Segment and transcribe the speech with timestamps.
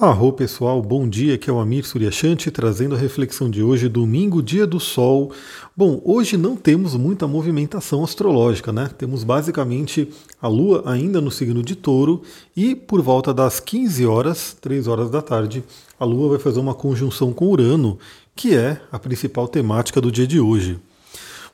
[0.00, 4.42] Arro pessoal, bom dia, aqui é o Amir Suryashanti trazendo a reflexão de hoje, domingo,
[4.42, 5.30] dia do sol.
[5.76, 8.88] Bom, hoje não temos muita movimentação astrológica, né?
[8.96, 10.08] Temos basicamente
[10.40, 12.22] a Lua ainda no signo de touro
[12.56, 15.62] e por volta das 15 horas, 3 horas da tarde,
[15.98, 17.98] a Lua vai fazer uma conjunção com Urano,
[18.34, 20.78] que é a principal temática do dia de hoje.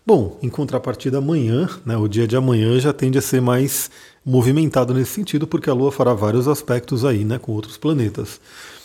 [0.07, 3.91] Bom, em contrapartida, amanhã, né, o dia de amanhã já tende a ser mais
[4.25, 8.41] movimentado nesse sentido, porque a Lua fará vários aspectos aí, né, com outros planetas.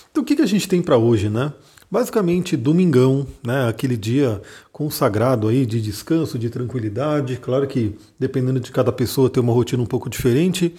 [0.09, 1.53] Então, o que, que a gente tem para hoje, né?
[1.91, 7.37] Basicamente, domingão, né, aquele dia consagrado aí de descanso, de tranquilidade.
[7.37, 10.73] Claro que dependendo de cada pessoa tem uma rotina um pouco diferente,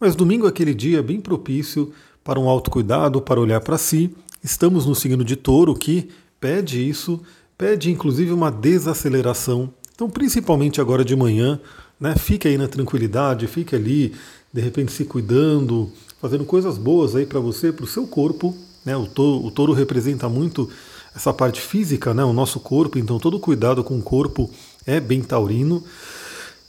[0.00, 1.92] mas domingo é aquele dia bem propício
[2.24, 4.12] para um autocuidado, para olhar para si.
[4.42, 6.08] Estamos no signo de Touro que
[6.40, 7.22] pede isso,
[7.56, 9.72] pede inclusive uma desaceleração.
[9.96, 11.58] Então, principalmente agora de manhã,
[11.98, 14.14] né, fique aí na tranquilidade, fique ali,
[14.52, 18.54] de repente se cuidando, fazendo coisas boas aí para você, para o seu corpo.
[18.84, 20.68] Né, o, touro, o touro representa muito
[21.14, 24.50] essa parte física, né, o nosso corpo, então todo cuidado com o corpo
[24.84, 25.82] é bem taurino.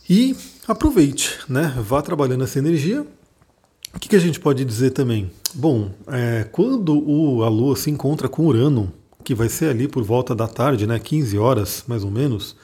[0.10, 0.34] E
[0.66, 3.06] aproveite, né, vá trabalhando essa energia.
[3.94, 5.30] O que, que a gente pode dizer também?
[5.54, 10.02] Bom, é, quando o, a Lua se encontra com Urano, que vai ser ali por
[10.02, 12.56] volta da tarde, né, 15 horas mais ou menos,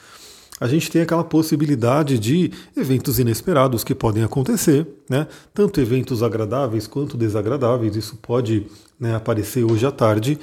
[0.63, 5.27] a gente tem aquela possibilidade de eventos inesperados que podem acontecer, né?
[5.53, 8.65] tanto eventos agradáveis quanto desagradáveis, isso pode
[8.97, 10.39] né, aparecer hoje à tarde,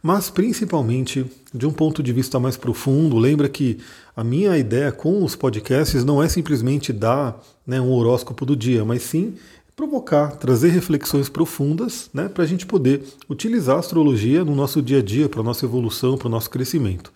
[0.00, 3.18] mas principalmente de um ponto de vista mais profundo.
[3.18, 3.78] Lembra que
[4.16, 8.84] a minha ideia com os podcasts não é simplesmente dar né, um horóscopo do dia,
[8.84, 9.34] mas sim
[9.74, 15.00] provocar, trazer reflexões profundas né, para a gente poder utilizar a astrologia no nosso dia
[15.00, 17.10] a dia, para a nossa evolução, para o nosso crescimento.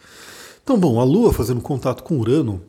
[0.69, 2.61] Então, bom, a Lua fazendo contato com Urano,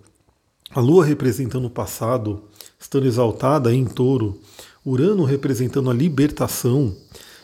[0.72, 2.44] a Lua representando o passado,
[2.80, 4.40] estando exaltada em touro,
[4.86, 6.96] Urano representando a libertação,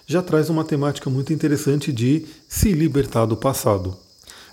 [0.07, 3.97] já traz uma temática muito interessante de se libertar do passado.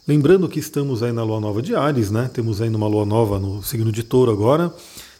[0.04, 2.28] Lembrando que estamos aí na lua nova de Ares, né?
[2.34, 4.74] Temos aí uma lua nova no signo de Touro agora.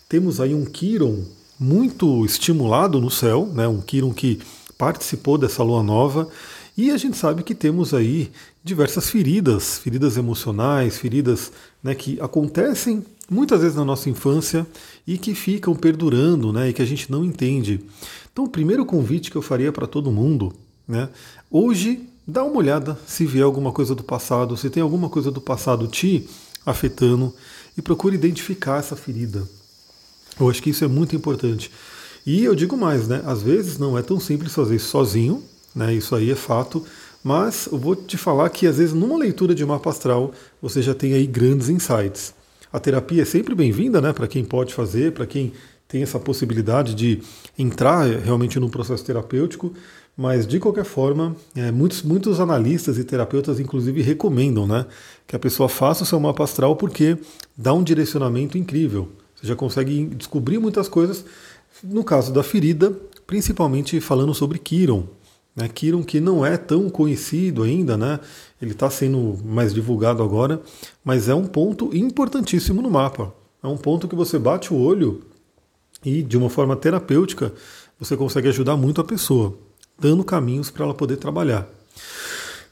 [0.08, 1.22] Temos aí um Quiron
[1.60, 3.68] muito estimulado no céu, né?
[3.68, 4.40] Um Quiron que
[4.76, 6.28] participou dessa lua nova
[6.76, 8.30] e a gente sabe que temos aí
[8.64, 11.52] diversas feridas, feridas emocionais, feridas
[11.82, 14.66] né, que acontecem muitas vezes na nossa infância
[15.06, 17.80] e que ficam perdurando né, e que a gente não entende.
[18.32, 20.52] Então, o primeiro convite que eu faria para todo mundo,
[20.88, 21.10] né,
[21.50, 25.40] hoje, dá uma olhada se vier alguma coisa do passado, se tem alguma coisa do
[25.40, 26.26] passado te
[26.64, 27.34] afetando
[27.76, 29.46] e procure identificar essa ferida.
[30.40, 31.70] Eu acho que isso é muito importante.
[32.24, 33.22] E eu digo mais, né?
[33.26, 35.42] Às vezes não é tão simples fazer isso sozinho,
[35.74, 35.94] né?
[35.94, 36.84] Isso aí é fato.
[37.22, 40.94] Mas eu vou te falar que às vezes numa leitura de mapa astral você já
[40.94, 42.34] tem aí grandes insights.
[42.72, 44.12] A terapia é sempre bem-vinda, né?
[44.12, 45.52] Para quem pode fazer, para quem
[45.86, 47.20] tem essa possibilidade de
[47.58, 49.74] entrar realmente num processo terapêutico,
[50.16, 54.86] mas de qualquer forma, é, muitos, muitos analistas e terapeutas, inclusive, recomendam né,
[55.26, 57.18] que a pessoa faça o seu mapa astral porque
[57.56, 59.10] dá um direcionamento incrível.
[59.36, 61.24] Você já consegue descobrir muitas coisas.
[61.84, 62.90] No caso da ferida,
[63.26, 65.06] principalmente falando sobre Kiron,
[65.54, 68.18] né, Kiron que não é tão conhecido ainda, né?
[68.60, 70.62] ele está sendo mais divulgado agora,
[71.04, 73.34] mas é um ponto importantíssimo no mapa.
[73.62, 75.22] É um ponto que você bate o olho
[76.04, 77.52] e, de uma forma terapêutica,
[77.98, 79.56] você consegue ajudar muito a pessoa,
[79.98, 81.68] dando caminhos para ela poder trabalhar.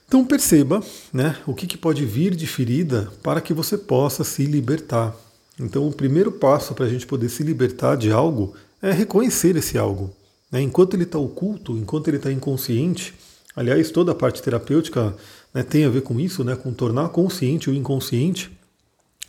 [0.06, 4.44] Então perceba né, o que, que pode vir de ferida para que você possa se
[4.44, 5.14] libertar.
[5.58, 9.78] Então o primeiro passo para a gente poder se libertar de algo é reconhecer esse
[9.78, 10.10] algo.
[10.50, 10.62] Né?
[10.62, 13.14] Enquanto ele está oculto, enquanto ele está inconsciente,
[13.54, 15.14] aliás, toda a parte terapêutica
[15.54, 18.50] né, tem a ver com isso, né, com tornar consciente o inconsciente,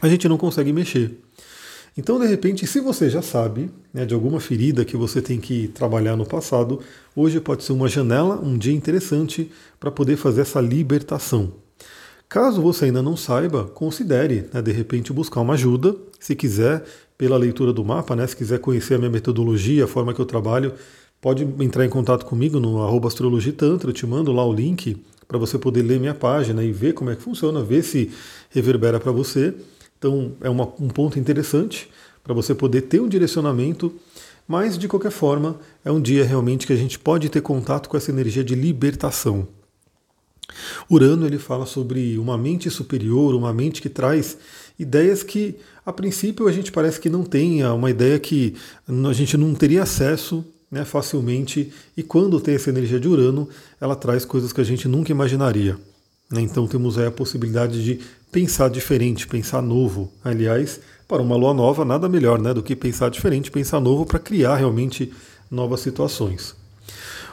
[0.02, 1.20] a gente não consegue mexer.
[1.98, 5.68] Então, de repente, se você já sabe né, de alguma ferida que você tem que
[5.68, 6.80] trabalhar no passado,
[7.14, 11.52] hoje pode ser uma janela, um dia interessante para poder fazer essa libertação.
[12.30, 15.94] Caso você ainda não saiba, considere, né, de repente, buscar uma ajuda.
[16.18, 16.82] Se quiser,
[17.18, 20.26] pela leitura do mapa, né, se quiser conhecer a minha metodologia, a forma que eu
[20.26, 20.74] trabalho,
[21.22, 24.98] pode entrar em contato comigo no arroba astrologitantra, eu te mando lá o link
[25.28, 28.12] para você poder ler minha página e ver como é que funciona, ver se
[28.50, 29.54] reverbera para você.
[29.98, 31.88] Então é uma, um ponto interessante
[32.24, 33.94] para você poder ter um direcionamento,
[34.48, 37.96] mas de qualquer forma é um dia realmente que a gente pode ter contato com
[37.96, 39.48] essa energia de libertação.
[40.90, 44.38] Urano ele fala sobre uma mente superior, uma mente que traz
[44.78, 48.56] ideias que a princípio a gente parece que não tem, uma ideia que
[48.88, 53.96] a gente não teria acesso né, facilmente, e quando tem essa energia de Urano, ela
[53.96, 55.78] traz coisas que a gente nunca imaginaria.
[56.32, 56.42] Né?
[56.42, 58.00] Então temos aí a possibilidade de
[58.32, 60.10] pensar diferente, pensar novo.
[60.24, 64.18] Aliás, para uma lua nova, nada melhor né, do que pensar diferente, pensar novo para
[64.18, 65.12] criar realmente
[65.50, 66.56] novas situações.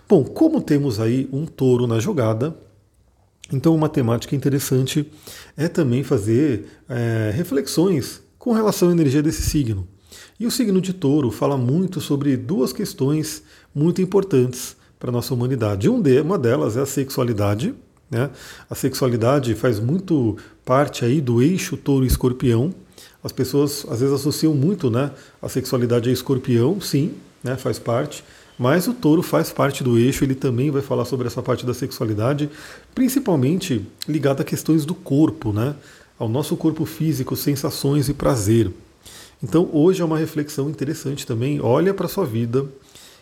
[0.09, 2.57] Bom, como temos aí um touro na jogada,
[3.53, 5.11] então uma temática interessante
[5.57, 9.87] é também fazer é, reflexões com relação à energia desse signo.
[10.39, 13.43] E o signo de touro fala muito sobre duas questões
[13.75, 15.89] muito importantes para a nossa humanidade.
[15.89, 17.75] uma delas é a sexualidade.
[18.11, 18.31] Né?
[18.69, 22.75] A sexualidade faz muito parte aí do eixo touro-escorpião.
[23.23, 25.11] As pessoas às vezes associam muito né,
[25.43, 28.25] a sexualidade a escorpião, sim, né, faz parte.
[28.59, 31.73] Mas o touro faz parte do eixo, ele também vai falar sobre essa parte da
[31.73, 32.51] sexualidade,
[32.95, 35.77] principalmente ligada a questões do corpo, né?
[36.19, 38.71] ao nosso corpo físico, sensações e prazer.
[39.43, 41.61] Então hoje é uma reflexão interessante também.
[41.61, 42.67] Olha para a sua vida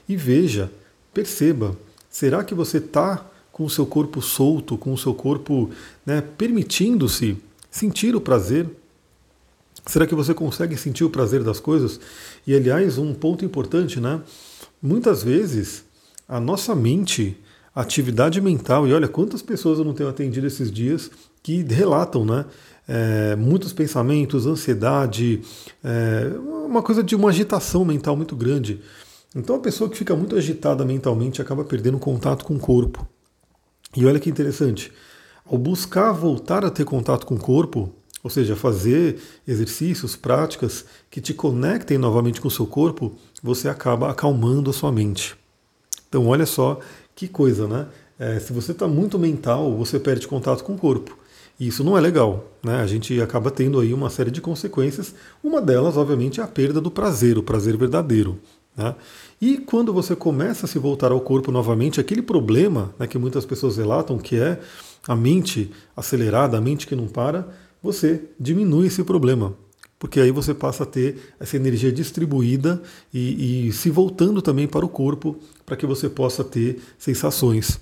[0.09, 0.71] e veja,
[1.13, 1.77] perceba,
[2.09, 5.71] será que você está com o seu corpo solto, com o seu corpo
[6.05, 7.37] né, permitindo-se
[7.71, 8.69] sentir o prazer?
[9.85, 12.01] Será que você consegue sentir o prazer das coisas?
[12.47, 14.21] E aliás, um ponto importante, né?
[14.83, 15.85] Muitas vezes
[16.29, 17.37] a nossa mente,
[17.75, 21.11] a atividade mental, e olha quantas pessoas eu não tenho atendido esses dias
[21.43, 22.45] que relatam, né?
[22.89, 25.43] É, muitos pensamentos, ansiedade,
[25.83, 26.33] é,
[26.67, 28.81] uma coisa de uma agitação mental muito grande.
[29.35, 33.07] Então a pessoa que fica muito agitada mentalmente acaba perdendo contato com o corpo.
[33.97, 34.93] E olha que interessante,
[35.45, 37.93] ao buscar voltar a ter contato com o corpo,
[38.23, 44.11] ou seja, fazer exercícios, práticas que te conectem novamente com o seu corpo, você acaba
[44.11, 45.37] acalmando a sua mente.
[46.09, 46.81] Então, olha só
[47.15, 47.87] que coisa, né?
[48.19, 51.17] É, se você está muito mental, você perde contato com o corpo.
[51.59, 52.77] E isso não é legal, né?
[52.81, 55.15] A gente acaba tendo aí uma série de consequências.
[55.43, 58.39] Uma delas, obviamente, é a perda do prazer, o prazer verdadeiro.
[58.77, 58.95] Né?
[59.41, 63.47] E quando você começa a se voltar ao corpo novamente, aquele problema né, que muitas
[63.47, 64.61] pessoas relatam, que é
[65.09, 67.49] a mente acelerada, a mente que não para,
[67.83, 69.55] você diminui esse problema.
[69.99, 72.83] Porque aí você passa a ter essa energia distribuída
[73.15, 77.81] e, e se voltando também para o corpo, para que você possa ter sensações.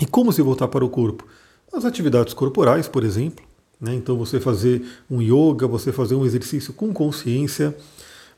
[0.00, 1.24] E como se voltar para o corpo?
[1.72, 3.44] As atividades corporais, por exemplo.
[3.80, 3.94] Né?
[3.94, 7.76] Então, você fazer um yoga, você fazer um exercício com consciência,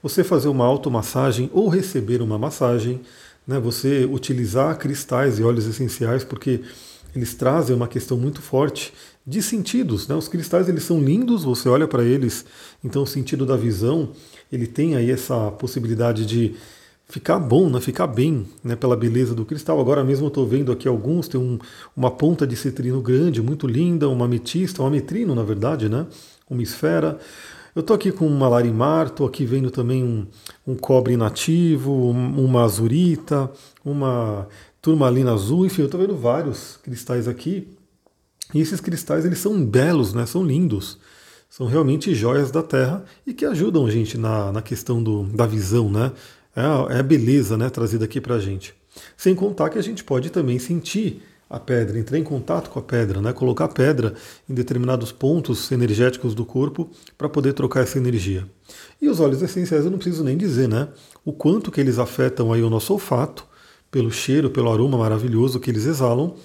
[0.02, 3.00] você fazer uma automassagem ou receber uma massagem,
[3.46, 3.58] né?
[3.58, 6.60] você utilizar cristais e óleos essenciais, porque
[7.14, 8.92] eles trazem uma questão muito forte
[9.26, 10.06] de sentidos.
[10.06, 10.14] Né?
[10.14, 12.44] Os cristais eles são lindos, você olha para eles,
[12.82, 14.10] então o sentido da visão
[14.50, 16.54] ele tem aí essa possibilidade de
[17.10, 17.80] ficar bom, né?
[17.80, 18.76] ficar bem né?
[18.76, 19.80] pela beleza do cristal.
[19.80, 21.58] Agora mesmo eu estou vendo aqui alguns, tem um,
[21.96, 26.06] uma ponta de citrino grande, muito linda, uma ametista, um ametrino na verdade, né?
[26.48, 27.18] uma esfera.
[27.74, 30.26] Eu estou aqui com uma larimar, estou aqui vendo também um,
[30.66, 33.50] um cobre nativo, uma azurita,
[33.84, 34.46] uma
[34.80, 37.68] turmalina azul, enfim, eu estou vendo vários cristais aqui.
[38.54, 40.26] E esses cristais eles são belos, né?
[40.26, 40.98] são lindos.
[41.48, 45.46] São realmente joias da Terra e que ajudam a gente na, na questão do, da
[45.46, 46.12] visão, né?
[46.54, 48.74] É a, é a beleza né, trazida aqui para a gente.
[49.16, 52.82] Sem contar que a gente pode também sentir a pedra, entrar em contato com a
[52.82, 53.32] pedra, né?
[53.32, 54.14] colocar a pedra
[54.48, 56.88] em determinados pontos energéticos do corpo
[57.18, 58.46] para poder trocar essa energia.
[59.02, 60.86] E os óleos essenciais eu não preciso nem dizer, né?
[61.24, 63.44] O quanto que eles afetam aí o nosso olfato,
[63.90, 66.36] pelo cheiro, pelo aroma maravilhoso que eles exalam.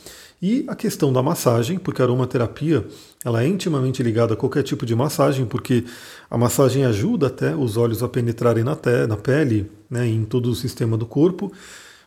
[0.48, 2.86] E a questão da massagem, porque a aromaterapia
[3.26, 5.84] ela é intimamente ligada a qualquer tipo de massagem, porque
[6.30, 8.78] a massagem ajuda até os olhos a penetrarem na,
[9.08, 11.52] na pele, né, em todo o sistema do corpo,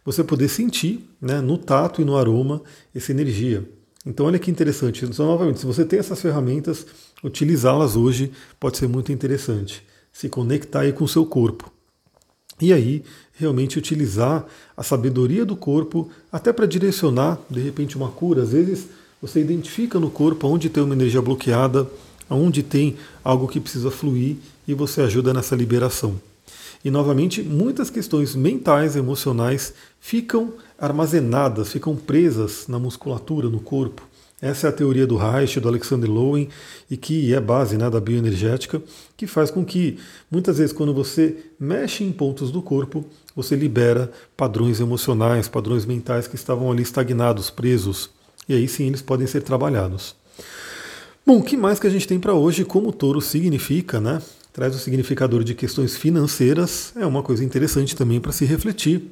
[0.05, 2.63] você poder sentir né, no tato e no aroma
[2.95, 3.69] essa energia.
[4.07, 5.05] Então olha que interessante.
[5.05, 6.87] Então, novamente, se você tem essas ferramentas,
[7.25, 8.31] utilizá-las hoje
[8.61, 9.85] pode ser muito interessante.
[10.13, 11.73] Se conectar aí com o seu corpo.
[12.61, 14.45] E aí, realmente utilizar
[14.77, 18.43] a sabedoria do corpo até para direcionar, de repente, uma cura.
[18.43, 18.87] Às vezes
[19.23, 21.89] você identifica no corpo onde tem uma energia bloqueada,
[22.29, 24.37] onde tem algo que precisa fluir
[24.67, 26.21] e você ajuda nessa liberação.
[26.85, 34.08] E novamente, muitas questões mentais, emocionais ficam armazenadas, ficam presas na musculatura, no corpo.
[34.41, 36.49] Essa é a teoria do Reich, do Alexander Lowen,
[36.89, 38.81] e que é base né, da bioenergética,
[39.17, 39.99] que faz com que,
[40.31, 43.05] muitas vezes, quando você mexe em pontos do corpo,
[43.35, 48.11] você libera padrões emocionais, padrões mentais que estavam ali estagnados, presos.
[48.49, 50.15] E aí sim eles podem ser trabalhados.
[51.27, 52.65] Bom, o que mais que a gente tem para hoje?
[52.65, 54.23] Como o touro significa, né?
[54.53, 59.11] Traz o significador de questões financeiras, é uma coisa interessante também para se refletir.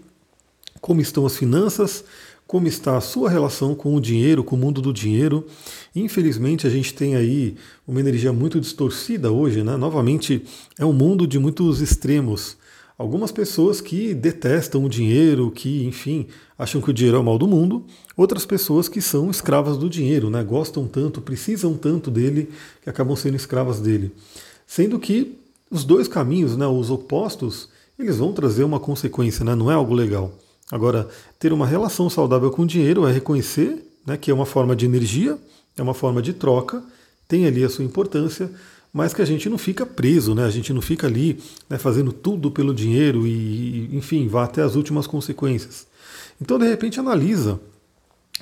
[0.80, 2.04] Como estão as finanças?
[2.47, 5.47] Como está a sua relação com o dinheiro, com o mundo do dinheiro.
[5.95, 9.76] Infelizmente, a gente tem aí uma energia muito distorcida hoje, né?
[9.76, 10.43] Novamente,
[10.79, 12.57] é um mundo de muitos extremos.
[12.97, 17.37] Algumas pessoas que detestam o dinheiro, que, enfim, acham que o dinheiro é o mal
[17.37, 17.85] do mundo.
[18.17, 20.43] Outras pessoas que são escravas do dinheiro, né?
[20.43, 22.49] Gostam tanto, precisam tanto dele,
[22.83, 24.12] que acabam sendo escravas dele.
[24.67, 25.37] Sendo que
[25.71, 29.55] os dois caminhos, né, os opostos, eles vão trazer uma consequência, né?
[29.55, 30.33] Não é algo legal.
[30.70, 31.08] Agora,
[31.38, 34.85] ter uma relação saudável com o dinheiro é reconhecer né, que é uma forma de
[34.85, 35.38] energia,
[35.76, 36.82] é uma forma de troca,
[37.28, 38.50] tem ali a sua importância,
[38.92, 40.44] mas que a gente não fica preso, né?
[40.44, 44.75] A gente não fica ali né, fazendo tudo pelo dinheiro e, enfim, vá até as
[44.75, 45.87] últimas consequências.
[46.40, 47.61] Então, de repente, analisa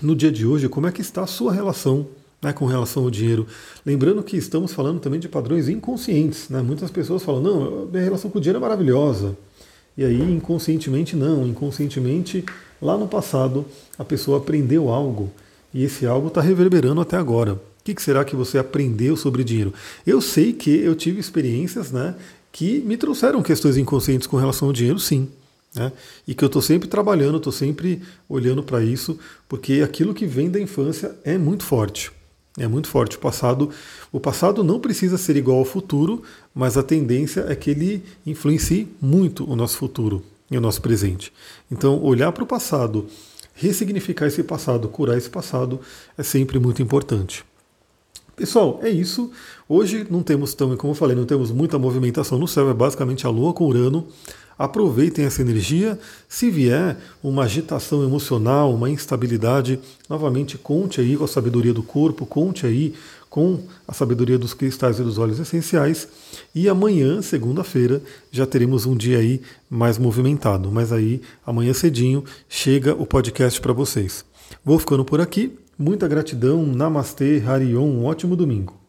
[0.01, 2.07] no dia de hoje como é que está a sua relação
[2.41, 3.47] né, com relação ao dinheiro.
[3.85, 6.49] Lembrando que estamos falando também de padrões inconscientes.
[6.49, 6.63] Né?
[6.63, 9.37] Muitas pessoas falam, não, minha relação com o dinheiro é maravilhosa.
[9.97, 11.47] E aí, inconscientemente, não.
[11.47, 12.45] Inconscientemente,
[12.81, 13.65] lá no passado,
[13.99, 15.31] a pessoa aprendeu algo
[15.73, 17.55] e esse algo está reverberando até agora.
[17.55, 19.75] O que, que, será que você aprendeu sobre dinheiro?
[20.07, 22.15] Eu sei que eu tive experiências né,
[22.51, 25.29] que me trouxeram questões inconscientes com relação ao dinheiro, sim.
[25.75, 25.93] Né?
[26.27, 30.51] E que eu estou sempre trabalhando, estou sempre olhando para isso, porque aquilo que vem
[30.51, 32.11] da infância é muito forte.
[32.57, 33.17] É muito forte.
[33.17, 33.71] O passado,
[34.13, 36.23] o passado não precisa ser igual ao futuro,
[36.55, 41.33] mas a tendência é que ele influencie muito o nosso futuro e o nosso presente.
[41.71, 43.07] Então, olhar para o passado,
[43.55, 45.81] ressignificar esse passado, curar esse passado,
[46.17, 47.45] é sempre muito importante.
[48.37, 49.31] Pessoal, é isso.
[49.69, 53.27] Hoje não temos também, como eu falei, não temos muita movimentação no céu, é basicamente
[53.27, 54.09] a Lua com Urano.
[54.59, 55.99] Aproveitem essa energia.
[56.29, 62.25] Se vier uma agitação emocional, uma instabilidade, novamente conte aí com a sabedoria do corpo,
[62.25, 62.95] conte aí
[63.35, 63.59] com
[63.89, 66.07] a sabedoria dos cristais e dos óleos essenciais.
[66.55, 70.71] E amanhã, segunda-feira, já teremos um dia aí mais movimentado.
[70.71, 74.25] Mas aí, amanhã cedinho, chega o podcast para vocês.
[74.65, 75.59] Vou ficando por aqui.
[75.77, 76.65] Muita gratidão.
[76.65, 77.83] Namastê, Harion.
[77.83, 78.84] Um ótimo domingo.